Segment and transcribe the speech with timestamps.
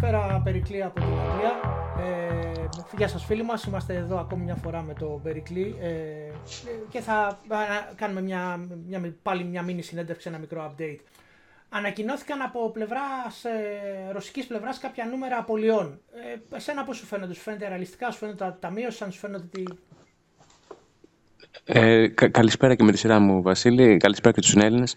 [0.00, 1.52] Καλησπέρα Περικλή από την Αγγλία.
[1.98, 6.32] Ε, γεια σας φίλοι μας, είμαστε εδώ ακόμη μια φορά με τον Περικλή ε,
[6.88, 7.38] και θα
[7.94, 10.98] κάνουμε μια, μια, πάλι μια μίνι συνέντευξη, ένα μικρό update.
[11.68, 16.00] Ανακοινώθηκαν από πλευράς, ε, ρωσικής πλευράς κάποια νούμερα απολειών.
[16.50, 19.44] Ε, εσένα πώς σου φαίνονται, σου φαίνεται ρεαλιστικά, σου φαίνονται τα ταμείο, σαν σου φαίνονται
[19.44, 19.64] ότι...
[21.64, 24.94] Ε, καλησπέρα και με τη σειρά μου Βασίλη, καλησπέρα και τους συνέλληνες.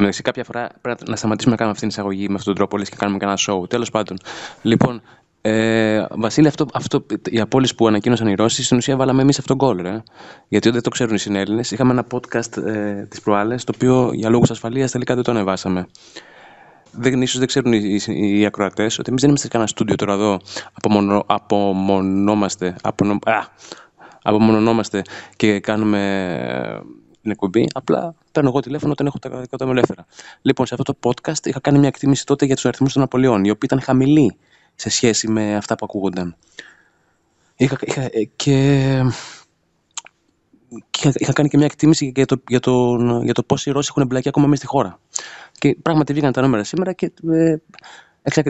[0.00, 2.76] Εντάξει, κάποια φορά πρέπει να σταματήσουμε να κάνουμε αυτή την εισαγωγή με αυτόν τον τρόπο,
[2.78, 3.68] λες και κάνουμε κανένα show.
[3.68, 4.16] Τέλος πάντων.
[4.62, 5.02] Λοιπόν,
[5.42, 9.58] ε, Βασίλη, αυτό, αυτό, οι απόλυσει που ανακοίνωσαν οι Ρώσοι, στην ουσία βάλαμε εμείς αυτόν
[9.58, 10.02] τον κόλ, ρε.
[10.48, 11.70] Γιατί δεν το ξέρουν οι συνέλληνες.
[11.70, 15.86] Είχαμε ένα podcast ε, τις προάλλες, το οποίο για λόγους ασφαλείας τελικά δεν το ανεβάσαμε.
[16.92, 19.94] Δεν, ίσως δεν ξέρουν οι, οι, οι ακροατές ότι εμείς δεν είμαστε σε κανένα στούντιο
[19.94, 20.40] τώρα εδώ.
[20.72, 22.76] Απομονω, απομονόμαστε.
[22.82, 23.44] Απονο, α,
[24.22, 25.02] απομονωνόμαστε
[25.36, 26.82] και κάνουμε
[27.22, 27.66] την εκπομπή.
[27.72, 30.06] Απλά παίρνω εγώ τηλέφωνο όταν έχω τα δικά μου ελεύθερα.
[30.42, 33.44] Λοιπόν, σε αυτό το podcast είχα κάνει μια εκτίμηση τότε για τους αριθμούς των Απολειών,
[33.44, 34.36] οι οποίοι ήταν χαμηλοί
[34.74, 36.36] σε σχέση με αυτά που ακούγονταν.
[37.56, 38.56] Είχα, είχα, ε, και,
[40.98, 44.02] είχα, είχα, κάνει και μια εκτίμηση για το, για το, για το πόσοι Ρώσοι έχουν
[44.02, 44.98] εμπλακεί ακόμα μέσα στη χώρα.
[45.58, 47.56] Και πράγματι βγήκαν τα νούμερα σήμερα και ε,
[48.22, 48.42] ε,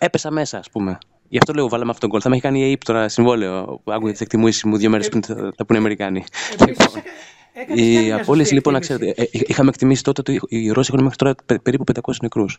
[0.00, 0.98] έπεσα μέσα, ας πούμε.
[1.28, 2.20] Γι' αυτό λέω βάλαμε αυτόν τον κόλ.
[2.22, 3.80] Θα με έχει κάνει η ΑΕΠ τώρα συμβόλαιο.
[3.84, 6.24] Άκουγε τις εκτιμήσεις μου δύο μέρες πριν θα πούνε οι Αμερικάνοι.
[7.66, 11.18] Οι απώλειε, λοιπόν, να ξέρετε, ε, ε, είχαμε εκτιμήσει τότε ότι οι Ρώσοι έχουν μέχρι
[11.18, 12.56] τώρα περίπου 500 νεκρούς.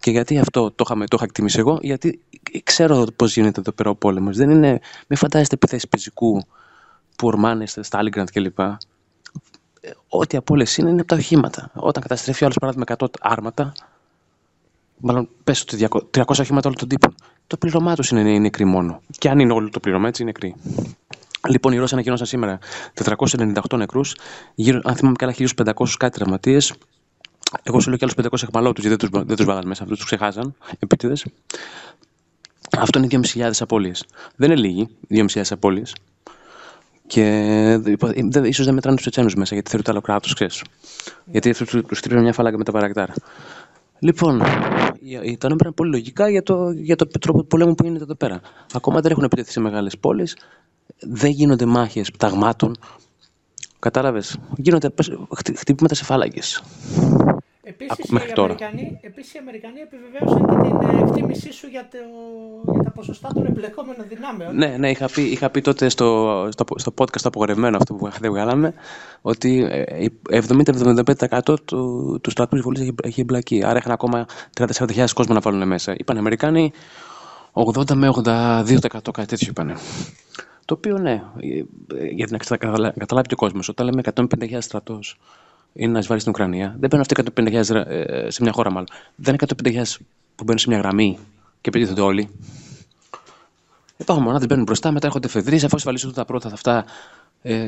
[0.00, 2.20] Και γιατί αυτό το, είχαμε, το είχα εκτιμήσει εγώ, γιατί
[2.62, 4.36] ξέρω πώς γίνεται εδώ πέρα ο πόλεμος.
[4.36, 4.80] Δεν είναι.
[5.06, 6.42] Μην φαντάζεστε επιθέσεις πεζικού
[7.16, 8.58] που ορμάνε στα Στάλιγκραντ κλπ.
[8.58, 8.70] Ε,
[10.08, 11.70] ό,τι απώλειε είναι είναι από τα οχήματα.
[11.74, 13.72] Όταν καταστρέφει άλλος παράδειγμα 100 άρματα,
[14.96, 17.14] μάλλον πες ότι 300 οχήματα όλων των τύπων,
[17.46, 19.00] το πλήρωμά τους είναι, είναι νεκροί μόνο.
[19.18, 20.54] Και αν είναι όλο το πλήρωμα έτσι, είναι νεκροί.
[21.48, 22.58] Λοιπόν, οι Ρώσοι ανακοίνωσαν σήμερα
[23.04, 24.14] 498 νεκρούς,
[24.82, 26.72] αν θυμάμαι καλά 1500 κάτι τραυματίες.
[27.62, 29.98] Εγώ σου λέω και άλλους 500 εχμαλώτου, γιατί δεν του δεν τους βάλαν μέσα, αυτούς
[29.98, 31.24] τους ξεχάσαν, επίτηδες.
[32.78, 34.04] Αυτό είναι 2.500 απώλειες.
[34.36, 35.94] Δεν είναι λίγοι, 2.500 απώλειες.
[37.06, 37.22] Και
[38.42, 40.62] ίσως δεν μετράνε τους Τσετσένους μέσα, γιατί θεωρείται άλλο κράτος, ξέρεις.
[41.24, 43.14] Γιατί αυτούς του στείλουν μια φαλάγκα με τα παρακτάρα.
[43.98, 44.38] Λοιπόν,
[45.38, 48.40] τα νούμερα είναι πολύ λογικά για το, για το τρόπο πολέμου που γίνεται εδώ πέρα.
[48.72, 50.36] Ακόμα δεν έχουν επιτεθεί σε μεγάλες πόλεις
[51.00, 52.76] δεν γίνονται μάχες πταγμάτων.
[53.78, 54.90] Κατάλαβες, γίνονται
[55.54, 56.62] χτυπήματα σε φάλαγγες.
[57.62, 61.98] Επίσης, οι Αμερικανοί, επίσης οι Αμερικανοί επιβεβαίωσαν και την ε, εκτίμησή σου για, το,
[62.72, 64.56] για τα ποσοστά των εμπλεκόμενων δυνάμεων.
[64.56, 68.08] Ναι, ναι, είχα πει, είχα πει τότε στο, στο, στο podcast το απογορευμένο αυτό που
[68.20, 68.74] δεν βγάλαμε,
[69.20, 69.68] ότι
[70.30, 73.64] 70-75% του, του στρατού της Βουλής έχει, έχει εμπλακεί.
[73.64, 74.26] Άρα είχαν ακόμα
[74.60, 75.94] 30-40 κόσμο να βάλουν μέσα.
[75.96, 76.72] Είπαν οι Αμερικάνοι
[77.52, 78.64] 80 με 82%
[79.12, 79.74] κάτι τέτοιο είπανε.
[80.68, 81.22] Το οποίο ναι,
[82.14, 82.56] γιατί να
[82.92, 85.18] καταλάβει και ο κόσμος, όταν λέμε 150.000 στρατός
[85.72, 87.32] είναι να εισβάλλει στην Ουκρανία, δεν μπαίνουν αυτοί
[87.70, 88.88] 150.000 ε, σε μια χώρα μάλλον.
[89.16, 89.96] Δεν είναι 150.000
[90.34, 91.18] που μπαίνουν σε μια γραμμή
[91.60, 92.28] και επιτίθενται όλοι.
[93.96, 96.84] Υπάρχουν μονάδες μπαίνουν μπροστά, μετά έρχονται φεδρεί, αφού ασφαλίσουν τα πρώτα αυτά,
[97.42, 97.66] ε,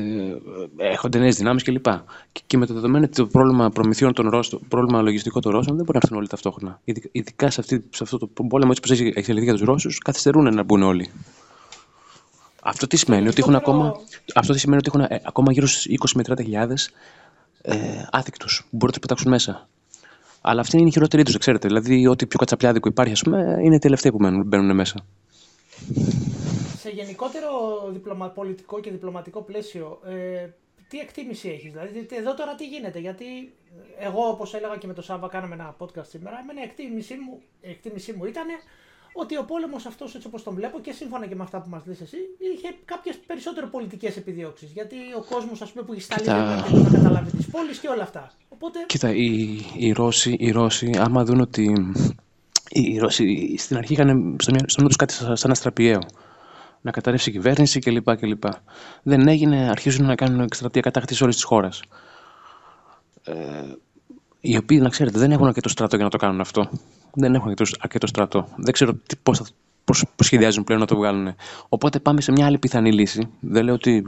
[0.77, 1.85] έρχονται νέες δυνάμεις κλπ.
[2.31, 5.51] Και, και με το δεδομένο ότι το πρόβλημα προμηθειών των Ρώσων, το πρόβλημα λογιστικό των
[5.51, 6.81] Ρώσων δεν μπορεί να έρθουν όλοι ταυτόχρονα.
[7.11, 10.53] Ειδικά σε, αυτή, σε αυτό το πόλεμο, έτσι όπως έχει εξελιχθεί για τους Ρώσους, καθυστερούν
[10.53, 11.09] να μπουν όλοι.
[12.63, 13.95] Αυτό τι σημαίνει, ότι έχουν ακόμα,
[14.35, 16.91] αυτό τι σημαίνει ότι έχουν ε, ακόμα γύρω στους 20 με 30 χιλιάδες
[17.61, 17.75] ε,
[18.11, 19.67] άθικτους που μπορούν να τους πετάξουν μέσα.
[20.41, 21.67] Αλλά αυτή είναι η χειρότερη τους, ξέρετε.
[21.67, 25.05] Δηλαδή, ό,τι πιο κατσαπλιάδικο υπάρχει, ας πούμε, είναι οι τελευταίοι που μπαίνουν, μπαίνουν μέσα.
[26.77, 27.49] Σε γενικότερο
[27.91, 30.49] διπλωμα, πολιτικό και διπλωματικό πλαίσιο, ε,
[30.87, 33.53] τι εκτίμηση έχεις, δηλαδή εδώ τώρα τι γίνεται, γιατί
[33.99, 37.41] εγώ όπως έλεγα και με τον Σάβα κάναμε ένα podcast σήμερα, εμένα η εκτίμησή μου,
[37.61, 38.45] η εκτίμησή μου ήταν
[39.13, 41.81] ότι ο πόλεμος αυτός, έτσι όπως τον βλέπω και σύμφωνα και με αυτά που μας
[41.85, 42.17] λες εσύ,
[42.55, 44.71] είχε κάποιες περισσότερο πολιτικές επιδιώξεις.
[44.71, 46.65] Γιατί ο κόσμος, ας πούμε, που έχει σταλεί Κοίτα...
[46.69, 48.31] δεν να καταλάβει τις πόλεις και όλα αυτά.
[48.49, 48.79] Οπότε...
[48.85, 51.93] Κοίτα, οι, οι, Ρώσοι, οι Ρώσοι, άμα δουν ότι.
[52.69, 54.35] Οι Ρώσοι στην αρχή είχαν
[54.65, 55.99] στο νου τους κάτι σαν αστραπιαίο.
[56.81, 58.15] Να καταρρεύσει η κυβέρνηση κλπ.
[58.15, 58.43] κλπ.
[59.03, 61.81] Δεν έγινε, αρχίζουν να κάνουν εκστρατεία κατάκτησης όλης της χώρας.
[63.23, 63.33] Ε,
[64.41, 66.69] οι οποίοι, να ξέρετε, δεν έχουν και το στρατό για να το κάνουν αυτό
[67.13, 68.47] δεν έχουν αρκετό στρατό.
[68.55, 69.45] Δεν ξέρω πώς θα
[69.85, 71.35] πώς, σχεδιάζουν πλέον να το βγάλουν.
[71.69, 73.29] Οπότε πάμε σε μια άλλη πιθανή λύση.
[73.39, 74.03] Δεν λέω ότι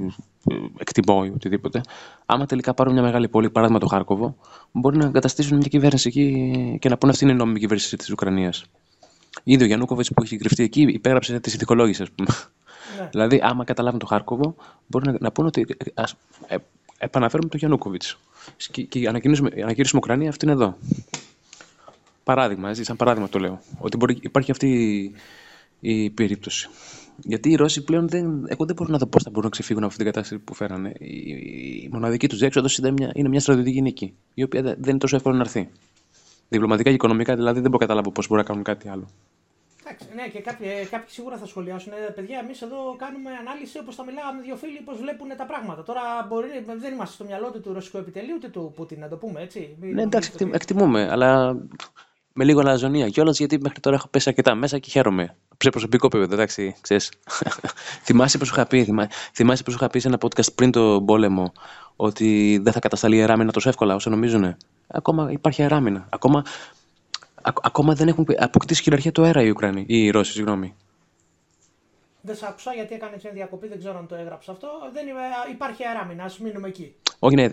[0.51, 1.81] ε, εκτιμώ ή οτιδήποτε.
[2.25, 4.35] Άμα τελικά πάρουν μια μεγάλη πόλη, παράδειγμα το Χάρκοβο,
[4.71, 8.11] μπορεί να εγκαταστήσουν μια κυβέρνηση εκεί και να πούνε αυτή είναι η νόμιμη κυβέρνηση της
[8.11, 8.65] Ουκρανίας.
[9.43, 12.29] Ήδη ο Γιαννούκοβιτς που έχει κρυφτεί εκεί υπέγραψε τη συνθηκολόγηση, ας πούμε.
[12.99, 13.07] Ναι.
[13.11, 14.55] Δηλαδή, άμα καταλάβουν το Χάρκοβο,
[14.87, 16.15] μπορεί να, να πούνε ότι ας,
[16.47, 16.55] ε,
[16.97, 18.17] επαναφέρουμε τον Γιαννούκοβιτς.
[18.71, 20.77] Και, και η ανακοίνωση Ουκρανία αυτή είναι εδώ.
[22.23, 23.61] Παράδειγμα, έτσι, σαν παράδειγμα το λέω.
[23.79, 25.11] Ότι μπορεί, υπάρχει αυτή
[25.79, 26.69] η, περίπτωση.
[27.17, 29.83] Γιατί οι Ρώσοι πλέον δεν, εγώ δεν μπορώ να δω πώς θα μπορούν να ξεφύγουν
[29.83, 30.93] από αυτή την κατάσταση που φέρανε.
[30.99, 31.17] Η,
[31.83, 35.15] η μοναδική τους έξοδος είναι μια, είναι μια στρατιωτική νίκη, η οποία δεν είναι τόσο
[35.15, 35.69] εύκολο να έρθει.
[36.49, 39.07] Διπλωματικά και οικονομικά δηλαδή δεν μπορώ να καταλάβω πώς μπορούν να κάνουν κάτι άλλο.
[39.85, 41.91] Εντάξει, ναι, και κάποιοι, ε, κάποιοι σίγουρα θα σχολιάσουν.
[41.93, 45.83] Ε, παιδιά, εμείς εδώ κάνουμε ανάλυση όπως θα μιλάγαμε δύο φίλοι, πώς βλέπουν τα πράγματα.
[45.83, 46.47] Τώρα μπορεί,
[46.79, 49.77] δεν είμαστε στο μυαλό του, του ρωσικού επιτελείου ούτε του Πούτιν, να το πούμε έτσι.
[49.79, 51.57] Ναι, εντάξει, εκτιμούμε, αλλά
[52.33, 55.35] με λίγο αλαζονία κιόλας, γιατί μέχρι τώρα έχω πέσει αρκετά μέσα και χαίρομαι.
[55.57, 57.11] Σε προσωπικό επίπεδο, εντάξει, ξέρεις.
[58.05, 58.95] θυμάσαι πώ είχα πει,
[59.33, 61.51] θυμάσαι πως είχα πει σε ένα podcast πριν το πόλεμο
[61.95, 64.55] ότι δεν θα κατασταλεί η εράμινα τόσο εύκολα όσο νομίζουν.
[64.87, 66.07] Ακόμα υπάρχει εράμινα.
[66.09, 66.43] Ακόμα,
[67.61, 70.75] ακόμα δεν έχουν αποκτήσει κυριαρχία το αέρα οι Ουκρανοί, οι Ρώσοι, συγγνώμη.
[72.25, 74.67] Δεν σ' άκουσα γιατί έκανε μια διακοπή, δεν ξέρω αν το έγραψα αυτό.
[74.93, 75.05] Δεν
[75.51, 76.95] υπάρχει αεράμινα, ας μείνουμε εκεί.
[77.19, 77.47] Όχι, ναι.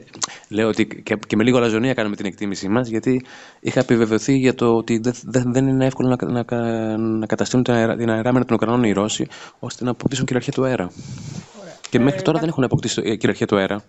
[0.49, 3.25] Λέω ότι και, και με λίγο λαζονία κάναμε την εκτίμησή μας, γιατί
[3.61, 7.97] είχα επιβεβαιωθεί για το ότι δεν, δεν είναι εύκολο να, να, να καταστήλουν την, αερα,
[7.97, 9.27] την αεράμενα των Ουκρανών οι Ρώσοι,
[9.59, 10.91] ώστε να αποκτήσουν κυριαρχία του αέρα.
[11.61, 11.75] Ωραία.
[11.91, 13.83] Και ε, μέχρι τώρα δεν έχουν αποκτήσει ε, κυριαρχία του αέρα.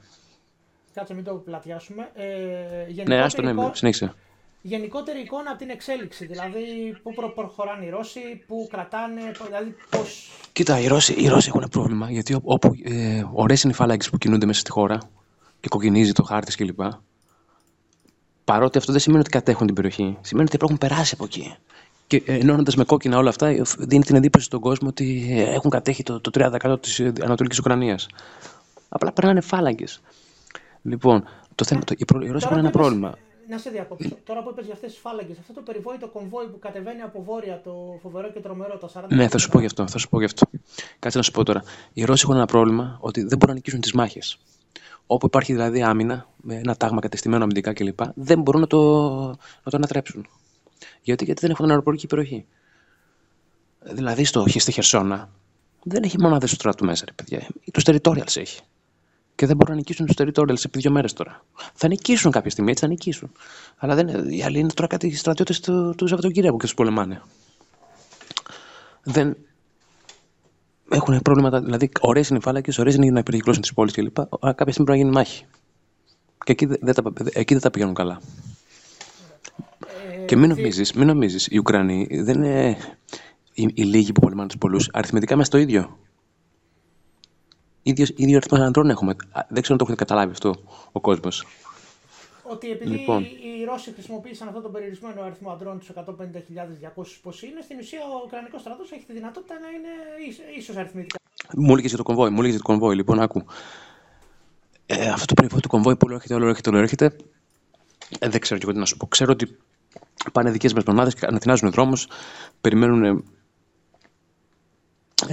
[0.94, 2.10] Κάτσε, μην το πλατιάσουμε.
[2.14, 4.14] Ε, ναι, άστο, ναι, συνέχισε
[4.62, 6.26] γενικότερη εικόνα από την εξέλιξη.
[6.26, 10.30] Δηλαδή, πού προ- προχωράνε οι Ρώσοι, πού κρατάνε, δηλαδή πώς...
[10.52, 14.18] Κοίτα, οι Ρώσοι, οι Ρώσοι έχουν πρόβλημα, γιατί όπου ε, ωραίες είναι οι φάλαγγες που
[14.18, 14.98] κινούνται μέσα στη χώρα
[15.60, 16.80] και κοκκινίζει το χάρτη κλπ.
[18.44, 21.56] Παρότι αυτό δεν σημαίνει ότι κατέχουν την περιοχή, σημαίνει ότι έχουν περάσει από εκεί.
[22.08, 25.54] Και ε, ενώνοντας με κόκκινα όλα αυτά, ε, δίνει την εντύπωση στον κόσμο ότι ε,
[25.54, 26.32] έχουν κατέχει το, το
[26.64, 28.08] 30% της Ανατολικής Ουκρανίας.
[28.90, 30.02] Απλά περνάνε φάλαγγες.
[30.82, 31.24] Λοιπόν,
[31.56, 33.18] το θέμα, το, οι Ρώσοι έχουν ένα πρόβλημα
[33.52, 34.18] να σε διακόψω.
[34.24, 37.62] Τώρα που είπες για αυτές τις φάλαγγες, αυτό το περιβόητο κομβόι που κατεβαίνει από βόρεια,
[37.64, 39.04] το φοβερό και τρομερό, το 40.
[39.10, 39.88] Ναι, θα σου πω γι' αυτό.
[39.88, 40.50] Θα σου πω γι αυτό.
[41.00, 41.64] Κάτσε να σου πω τώρα.
[41.94, 44.38] Οι Ρώσοι έχουν ένα πρόβλημα ότι δεν μπορούν να νικήσουν τις μάχες.
[45.06, 48.80] Όπου υπάρχει δηλαδή άμυνα, με ένα τάγμα κατεστημένο αμυντικά κλπ., δεν μπορούν να το,
[49.64, 50.28] να το ανατρέψουν.
[51.02, 52.46] Γιατί, γιατί δεν έχουν αεροπορική περιοχή.
[53.80, 55.30] Δηλαδή στο, στη Χερσόνα
[55.84, 57.48] δεν έχει μονάδες του στρατού μέσα, ρε παιδιά.
[57.74, 58.62] Τους territorials έχει
[59.36, 61.44] και δεν μπορούν να νικήσουν του territorials επί δύο μέρες τώρα.
[61.74, 63.32] Θα νικήσουν κάποια στιγμή, έτσι θα νικήσουν.
[63.78, 67.22] Αλλά δεν, οι άλλοι είναι τώρα κάτι στρατιώτες του, του Σαββατοκύριακου και του πολεμάνε.
[69.04, 69.38] Δεν.
[70.90, 74.18] Έχουν προβλήματα, δηλαδή ωραίες είναι οι φάλακες, ωραίες είναι για να περικυκλώσουν τις πόλεις κλπ.
[74.20, 75.46] Αλλά κάποια στιγμή πρέπει να γίνει μάχη.
[76.44, 78.22] Και εκεί δεν τα, εκεί δεν τα πηγαίνουν καλά.
[80.12, 82.78] Ε, και μην νομίζεις, μην νομίζεις, οι Ουκρανοί δεν είναι
[83.54, 84.90] οι, οι λίγοι που πολεμάνε τους πολλούς.
[84.94, 85.98] Αριθμητικά είμαστε το ίδιο
[87.84, 89.16] ίδιος, ίδιο αριθμό ανδρών έχουμε.
[89.48, 90.56] Δεν ξέρω αν το έχετε καταλάβει αυτό
[90.92, 91.46] ο κόσμος.
[92.44, 93.24] Ότι επειδή λοιπόν.
[93.24, 95.96] οι Ρώσοι χρησιμοποίησαν αυτόν τον περιορισμένο αριθμό αντρών, τους 150.200
[97.22, 99.92] πώ είναι, στην ουσία ο Ουκρανικός στρατός έχει τη δυνατότητα να είναι
[100.58, 101.20] ίσως αριθμητικά.
[101.58, 103.44] Μου έλεγε για το κομβόι, μου έλεγε για το κομβόι, λοιπόν, άκου.
[104.86, 107.06] Ε, αυτό το περιβόητο του κομβόι που όλο έρχεται, όλο έρχεται, όλο έρχεται.
[108.20, 109.08] Ε, δεν ξέρω και εγώ τι να σου πω.
[109.08, 109.58] Ξέρω ότι
[110.32, 112.08] πάνε δικές μας μονάδες, αναθυνάζουν δρόμους,
[112.62, 113.24] περιμένουν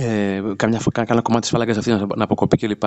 [0.00, 2.80] ε, καμιά, κάνα κομμάτι της φάλαγγα αυτής να, να αποκοπεί κλπ.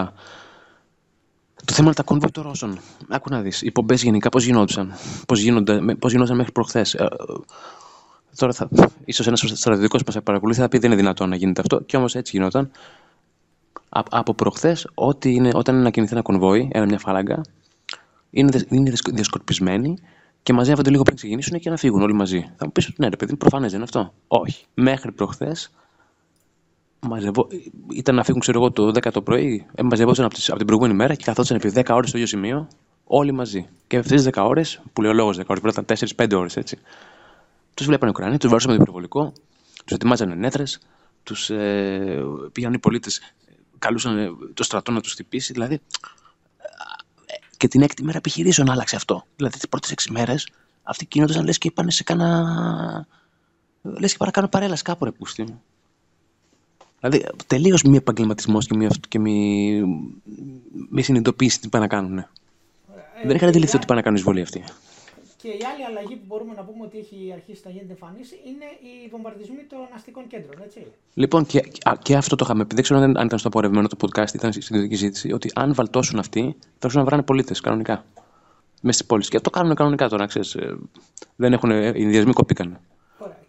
[1.66, 2.80] Το θέμα είναι τα κόμβια των Ρώσων.
[3.10, 3.62] Άκου να δεις.
[3.62, 4.94] Οι πομπές γενικά πώς γινόντουσαν.
[5.28, 5.40] Πώς
[6.12, 6.94] γινόντουσαν μέχρι προχθές.
[6.94, 7.08] Ε,
[8.36, 8.70] τώρα θα.
[9.06, 11.82] ίσως ένας στρατιωτικός που μα παρακολουθεί θα πει δεν είναι δυνατόν να γίνεται αυτό.
[11.82, 12.72] Και όμως έτσι γινόταν.
[13.90, 17.42] Α, από προχθές, όταν είναι να κινηθεί ένα κονβόι, ένα, μια φάλαγγα,
[18.30, 19.98] είναι, είναι διασκορπισμένοι
[20.44, 22.52] και μαζεύονται λίγο πριν ξεκινήσουν και να φύγουν όλοι μαζί.
[22.58, 24.14] Θα μου πεις ότι ναι, ρε παιδί, προφανές δεν είναι αυτό.
[24.28, 24.66] Όχι.
[24.74, 25.72] Μέχρι προχθές
[27.08, 27.48] μαζευό...
[27.92, 30.94] ήταν να φύγουν ξέρω εγώ, το 10 το πρωί, ε, μαζευόταν από, από την προηγούμενη
[30.96, 32.68] μέρα και καθόταν επί 10 ώρες στο ίδιο σημείο,
[33.04, 33.68] όλοι μαζί.
[33.88, 36.58] Και αυτές τις 10 ώρες, που λέω λόγος 10 ώρες, πρέπει να ήταν 4-5 ώρες
[36.58, 36.78] έτσι.
[37.74, 39.34] Τους βλέπανε οι Ουκρανοί, τους βάζανε το υπερβολικό,
[39.86, 40.80] τους ετοιμάζανε νέτρες,
[41.24, 43.34] τους ε, πήγαν οι πολίτες,
[43.80, 45.54] καλούσαν το στρατό να τους χτυπήσει.
[45.54, 45.82] Δηλαδή,
[47.58, 49.26] και την έκτη μέρα επιχειρήσεων άλλαξε αυτό.
[49.36, 50.48] Δηλαδή, τις πρώτες 6 μέρες
[50.84, 53.08] αυτοί κινούνταν λες και είπαν σε κάνα.
[53.82, 55.60] λες και παρακάνω παρέλαση κάπου ρε πούστη.
[57.02, 59.82] Δηλαδή, τελείως μη επαγγελματισμός και μη, και μη,
[60.90, 62.18] μη συνειδητοποίηση τι πάνε να κάνουν.
[62.18, 62.28] Ε,
[63.26, 64.64] Δεν είχαν αντιληφθεί ότι πάνε να κάνουν εισβολή αυτή.
[65.42, 68.66] Και η άλλη αλλαγή που μπορούμε να πούμε ότι έχει αρχίσει να γίνεται εμφανίση είναι
[68.66, 70.86] οι βομβαρδισμοί των αστικών κέντρων, έτσι.
[71.14, 71.64] Λοιπόν, και,
[72.02, 72.76] και αυτό το είχαμε πει.
[72.76, 76.20] Δεν ξέρω αν ήταν στο απορρευμένο το podcast, ήταν στην ιδιωτική ζήτηση, ότι αν βαλτώσουν
[76.20, 78.06] αυτοί, θα έρθουν να βράνε πολίτες κανονικά.
[78.82, 79.30] Μέσα στις πόλεις.
[79.30, 80.56] Και αυτό κάνουν κανονικά τώρα, ξέρεις.
[80.56, 80.78] Ε,
[81.36, 81.70] δεν έχουν.
[81.70, 82.80] Οι ενδιασμοί κοπήκαν.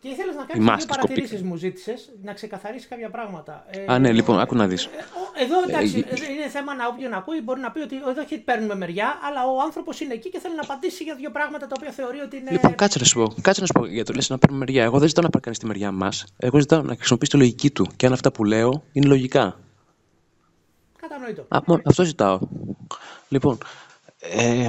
[0.02, 3.64] Και ήθελες να κάνεις δύο παρατηρήσεις, μου ζήτησες, να ξεκαθαρίσει κάποια πράγματα.
[3.86, 4.84] Α, ναι, λοιπόν, άκου να δεις.
[4.84, 8.38] Ε, εδώ εντάξει, ε, είναι θέμα να όποιον ακούει μπορεί να πει ότι εδώ έχει
[8.38, 11.74] παίρνουμε μεριά, αλλά ο άνθρωπος είναι εκεί και θέλει να απαντήσει για δύο πράγματα τα
[11.78, 12.50] οποία θεωρεί ότι είναι.
[12.50, 14.82] Λοιπόν, κάτσε να σου πω, κάτσε να σου πω για το λες να παίρνουμε μεριά.
[14.84, 16.24] Εγώ δεν ζητάω να πάρει κανείς τη μεριά μας.
[16.36, 17.86] Εγώ ζητάω να χρησιμοποιήσει τη λογική του.
[17.96, 19.60] Και αν αυτά που λέω είναι λογικά.
[20.96, 21.46] Κατανοητό.
[21.48, 22.38] Α, αυτό ζητάω.
[23.28, 23.58] Λοιπόν,
[24.18, 24.66] ε,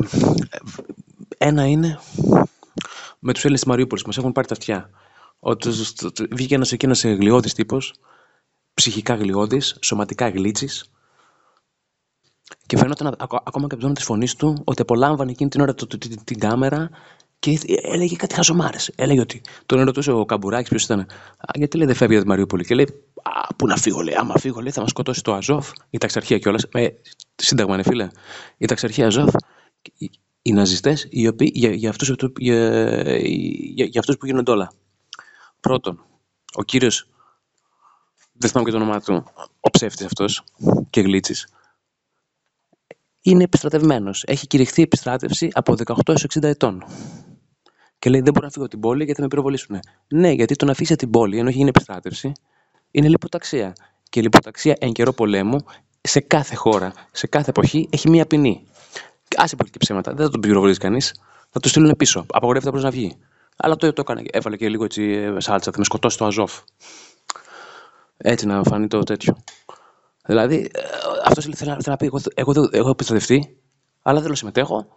[1.38, 2.00] ένα είναι
[3.20, 4.04] με τους Έλληνες της Μαριούπολης.
[4.04, 5.03] Μας έχουν πάρει τα αυτιά ότι
[6.32, 7.94] βγήκε ένας εκείνος γλιώδης τύπος,
[8.74, 10.94] ψυχικά γλιώδης, σωματικά γλίτσης
[12.66, 15.88] και φαίνονταν ακόμα και από τον της φωνής του ότι απολάμβανε εκείνη την ώρα το,
[16.24, 16.90] την κάμερα
[17.40, 18.92] Και έλεγε κάτι χαζομάρες.
[18.96, 21.00] Έλεγε ότι τον ρωτούσε ο Καμπουράκης, ποιος ήταν.
[21.00, 21.06] Α,
[21.54, 22.66] γιατί λέει δεν φεύγει από τη Μαριούπολη.
[22.66, 22.88] Και λέει,
[23.24, 24.16] Α, πού να φύγω, λέει.
[24.18, 26.64] Άμα φύγω, λέει, θα μας σκοτώσει το Αζόφ, η ταξαρχία κιόλας.
[26.72, 26.88] Ε,
[27.36, 28.08] σύνταγμα είναι, φίλε.
[28.58, 29.34] Η ταξαρχία Αζόφ,
[29.98, 32.82] οι, οι ναζιστές, οι οποίοι για, για αυτούς για,
[33.58, 34.74] για, για αυτούς που γίνονται όλα.
[35.64, 36.06] Πρώτον,
[36.54, 37.08] ο κύριος.
[38.34, 39.24] Δεν θυμάμαι και το όνομά του.
[39.60, 40.44] Ο ψεύτης αυτός
[40.90, 41.48] και γλίτσης.
[43.22, 44.24] Είναι επιστρατευμένος.
[44.28, 46.84] Έχει κηρυχθεί επιστράτευση από 18 έως 60 ετών.
[48.00, 49.80] Και λέει: Δεν μπορώ να φύγω την πόλη γιατί με πυροβολήσουν.
[50.08, 52.32] Ναι, γιατί το να αφήσει την πόλη ενώ έχει γίνει επιστράτευση
[52.92, 53.74] είναι λιποταξία.
[54.10, 55.66] Και η λιποταξία εν καιρό πολέμου
[56.02, 58.68] σε κάθε χώρα, σε κάθε εποχή έχει μία ποινή.
[59.36, 60.14] Άσε και ψέματα.
[60.14, 61.14] Δεν θα τον πυροβολήσει κανείς.
[61.50, 62.26] Θα το στείλουν πίσω.
[62.34, 63.18] Απαγορεύεται απλώς να βγει.
[63.58, 64.24] Αλλά το, το έκανε.
[64.32, 65.72] Έβαλε και λίγο έτσι ε, σάλτσα.
[65.72, 66.60] Θα με σκοτώσει το Αζόφ.
[68.18, 69.44] Έτσι να φανεί το τέτοιο.
[70.26, 70.82] Δηλαδή, ε,
[71.26, 73.58] αυτός θέλει να πει: Εγώ, εγώ, έχω επιστρατευτεί,
[74.02, 74.88] αλλά δεν θέλω συμμετέχω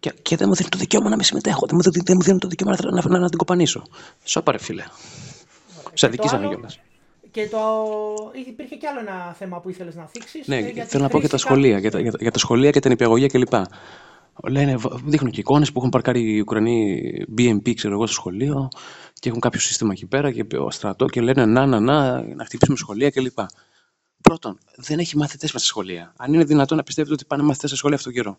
[0.00, 1.66] και, και δεν μου δίνει το δικαίωμα να με συμμετέχω.
[1.66, 3.82] Δεν μου, δεν μου δίνει το δικαίωμα να, να, να, να την κοπανίσω.
[4.24, 4.84] Σοπα, ρε φίλε.
[5.92, 6.78] Σε αδικήσαμε κιόλας.
[7.30, 7.58] Και το...
[8.48, 10.46] υπήρχε κι άλλο ένα θέμα που ήθελες να θίξεις.
[10.46, 12.80] Ναι, ε, θέλω να πω για τα σχολεία, για τα, για, για τα σχολεία και
[12.80, 13.54] την υπηαγωγία κλπ.
[14.48, 17.02] Λένε, δείχνουν και εικόνες που έχουν παρκάρει οι Ουκρανοί
[17.38, 18.68] BMP, ξέρω εγώ, στο σχολείο
[19.12, 22.44] και έχουν κάποιο σύστημα εκεί πέρα και ο στρατό και λένε να, να, να, να
[22.44, 23.38] χτυπήσουμε σχολεία κλπ.
[24.22, 26.12] Πρώτον, δεν έχει μαθητές μέσα στα σχολεία.
[26.16, 28.38] Αν είναι δυνατόν να πιστεύετε ότι πάνε μαθητές στα σχολεία αυτόν τον καιρό.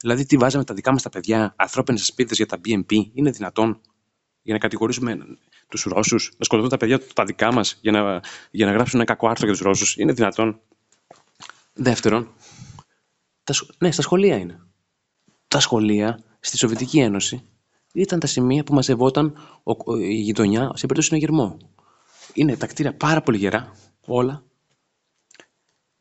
[0.00, 3.80] Δηλαδή, τι βάζαμε τα δικά μας τα παιδιά, ανθρώπινες σπίτι για τα BNP, είναι δυνατόν
[4.42, 5.18] για να κατηγορήσουμε
[5.68, 9.08] τους Ρώσους, να σκοτωθούν τα παιδιά τα δικά μας για να, για να γράψουν ένα
[9.08, 9.96] κακό άρθρο για τους Ρώσους.
[9.96, 10.60] Είναι δυνατόν.
[11.72, 12.28] Δεύτερον,
[13.52, 14.60] τα, ναι, στα σχολεία είναι.
[15.48, 17.42] Τα σχολεία στη Σοβιετική Ένωση
[17.92, 19.34] ήταν τα σημεία που μαζευόταν
[20.00, 21.56] η γειτονιά σε περίπτωση συναγερμό.
[22.34, 23.72] Είναι τα κτίρια πάρα πολύ γερά,
[24.06, 24.44] όλα,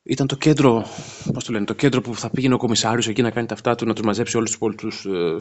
[0.04, 0.86] ήταν το κέντρο,
[1.34, 3.76] πώς το λένε, το κέντρο που θα πήγαινε ο Κομισάριος εκεί να κάνει τα αυτά
[3.76, 5.38] του, να τους μαζέψει όλους τους, τους, ε,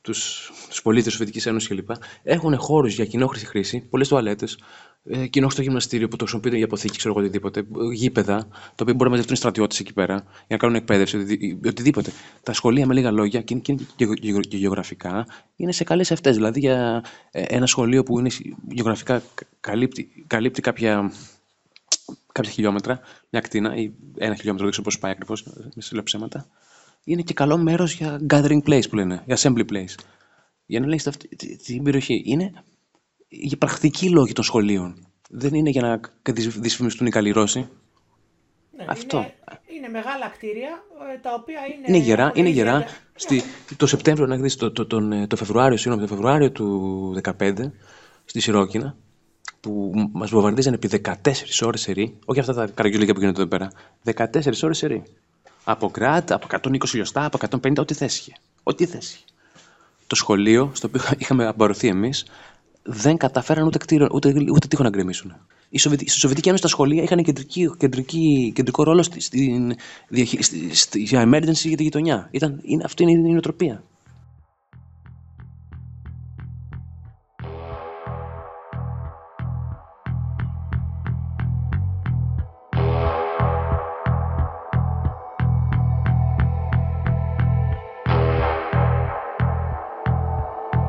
[0.00, 1.90] τους, τους πολίτες της Σοβιετικής Ένωσης κλπ.
[2.22, 4.58] Έχουν χώρους για κοινόχρηση χρήση, πολλές τουαλέτες,
[5.06, 9.04] ε, κοινόχρηστο γυμναστήριο που το χρησιμοποιείται για αποθήκη, ξέρω εγώ οτιδήποτε, γήπεδα, το οποίο μπορεί
[9.04, 11.16] να μαζευτούν στρατιώτες εκεί πέρα για να κάνουν εκπαίδευση,
[11.66, 12.12] οτιδήποτε.
[12.42, 14.06] Τα σχολεία με λίγα λόγια και, και, και,
[14.40, 16.34] και γεωγραφικά είναι σε καλές αυτές.
[16.34, 18.30] Δηλαδή για ε, ένα σχολείο που είναι
[18.68, 19.22] γεωγραφικά
[19.60, 21.12] καλύπτει, καλύπτει κάποια
[22.32, 26.46] κάποια χιλιόμετρα, μια κτίνα ή ένα χιλιόμετρο, δεν ξέρω πώς πάει ακριβώς, με σε ψέματα.
[27.04, 29.94] Είναι και καλό μέρος για gathering place που λένε, για assembly place.
[30.66, 31.00] Για να λέει
[31.64, 32.22] την περιοχή.
[32.26, 32.52] Είναι
[33.40, 35.06] για πρακτική λόγη των σχολείων.
[35.30, 36.00] Δεν είναι για να
[36.60, 37.68] δυσφημιστούν οι καλοί Ρώσοι.
[38.76, 39.18] Ναι, Αυτό.
[39.18, 39.30] Είναι,
[39.76, 40.82] είναι, μεγάλα κτίρια
[41.14, 41.84] ε, τα οποία είναι.
[41.86, 42.32] Είναι γερά.
[42.34, 42.84] Είναι γερά.
[43.14, 43.42] Στη,
[43.76, 47.54] το Σεπτέμβριο, να δει το, το, το, ε, το, Φεβρουάριο, συγγνώμη, το Φεβρουάριο του 2015
[48.24, 48.96] στη Σιρόκινα,
[49.60, 51.12] που μας βομβαρδίζαν επί 14
[51.62, 53.70] ώρες σε ρί, όχι αυτά τα καραγκιούλια που γίνονται εδώ πέρα,
[54.04, 55.02] 14 ώρες σε ρί.
[55.64, 59.24] Από γκράτ, από 120 χιλιοστά, από 150, ό,τι θέση Ό,τι θέση
[60.06, 62.26] Το σχολείο, στο οποίο είχαμε αμπαρωθεί εμείς,
[62.84, 65.34] δεν καταφέραν ούτε, κτίριο, ούτε, ούτε τείχο να γκρεμίσουν.
[65.68, 69.20] Η Σοβιετική, στη Σοβιετική Ένωση τα σχολεία είχαν κεντρική, κεντρική, κεντρικό ρόλο στην,
[70.40, 72.28] στη, στη, για emergency για τη γειτονιά.
[72.30, 73.82] Ήταν, είναι, αυτή είναι η νοοτροπία.